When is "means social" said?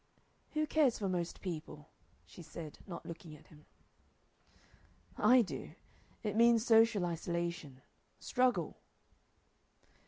6.35-7.05